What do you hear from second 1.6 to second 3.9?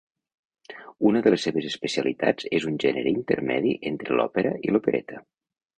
especialitats és un gènere intermedi